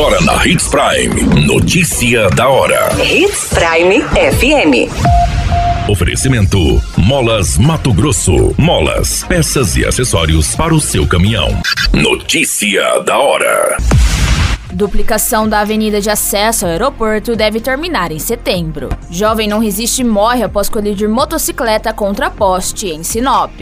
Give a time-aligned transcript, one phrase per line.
[0.00, 1.44] Agora na Hits Prime.
[1.44, 2.88] Notícia da hora.
[3.04, 4.88] Hits Prime FM.
[5.90, 8.54] Oferecimento: Molas Mato Grosso.
[8.56, 11.48] Molas, peças e acessórios para o seu caminhão.
[11.92, 13.76] Notícia da hora.
[14.72, 18.88] Duplicação da avenida de acesso ao aeroporto deve terminar em setembro.
[19.10, 23.52] Jovem não resiste e morre após colidir motocicleta contra poste em Sinop.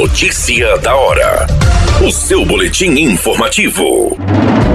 [0.00, 1.46] Notícia da hora.
[2.02, 4.16] O seu boletim informativo.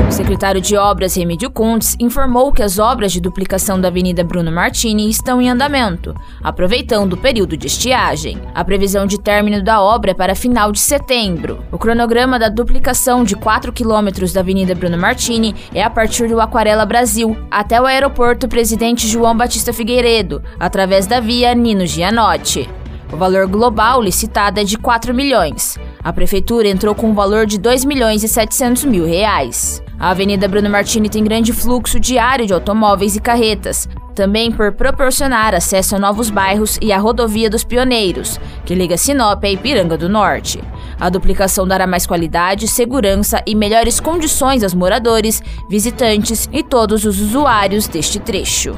[0.08, 4.52] O secretário de Obras, Remídio Kuntz, informou que as obras de duplicação da Avenida Bruno
[4.52, 8.40] Martini estão em andamento, aproveitando o período de estiagem.
[8.54, 11.64] A previsão de término da obra é para final de setembro.
[11.72, 16.40] O cronograma da duplicação de 4 quilômetros da Avenida Bruno Martini é a partir do
[16.40, 22.70] Aquarela Brasil até o aeroporto Presidente João Batista Figueiredo, através da via Nino Gianotti.
[23.16, 25.80] O valor global licitado é de 4 milhões.
[26.04, 29.82] A prefeitura entrou com um valor de 2 milhões e 700 mil reais.
[29.98, 35.56] A Avenida Bruno Martini tem grande fluxo diário de automóveis e carretas, também por proporcionar
[35.56, 40.10] acesso a novos bairros e a rodovia dos Pioneiros, que liga Sinop a Ipiranga do
[40.10, 40.62] Norte.
[41.00, 47.22] A duplicação dará mais qualidade, segurança e melhores condições aos moradores, visitantes e todos os
[47.22, 48.78] usuários deste trecho.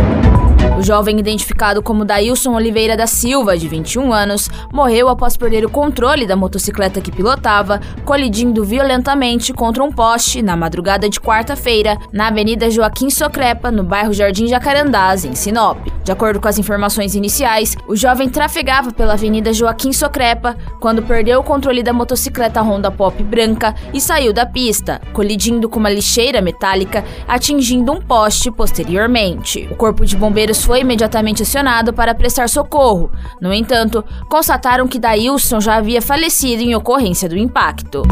[0.91, 6.27] Jovem identificado como Dailson Oliveira da Silva, de 21 anos, morreu após perder o controle
[6.27, 12.69] da motocicleta que pilotava, colidindo violentamente contra um poste na madrugada de quarta-feira, na Avenida
[12.69, 15.77] Joaquim Socrepa, no bairro Jardim Jacarandás, em Sinop.
[16.11, 21.39] De acordo com as informações iniciais, o jovem trafegava pela Avenida Joaquim Socrepa quando perdeu
[21.39, 26.41] o controle da motocicleta Honda Pop branca e saiu da pista, colidindo com uma lixeira
[26.41, 29.69] metálica, atingindo um poste posteriormente.
[29.71, 33.09] O corpo de bombeiros foi imediatamente acionado para prestar socorro.
[33.39, 38.03] No entanto, constataram que Dailson já havia falecido em ocorrência do impacto.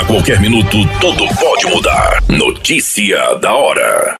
[0.00, 2.22] A qualquer minuto, tudo pode mudar.
[2.26, 4.19] Notícia da hora.